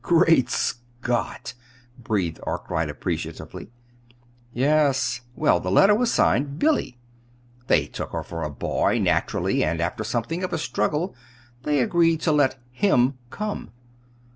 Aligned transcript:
"Great 0.03 0.49
Scott!" 0.49 1.53
breathed 1.95 2.39
Arkwright, 2.41 2.89
appreciatively. 2.89 3.69
"Yes. 4.51 5.21
Well, 5.35 5.59
the 5.59 5.69
letter 5.69 5.93
was 5.93 6.11
signed 6.11 6.57
'Billy.' 6.57 6.97
They 7.67 7.85
took 7.85 8.11
her 8.11 8.23
for 8.23 8.41
a 8.41 8.49
boy, 8.49 8.97
naturally, 8.99 9.63
and 9.63 9.79
after 9.79 10.03
something 10.03 10.43
of 10.43 10.53
a 10.53 10.57
struggle 10.57 11.13
they 11.61 11.81
agreed 11.81 12.19
to 12.21 12.31
let 12.31 12.57
'him' 12.71 13.19
come. 13.29 13.69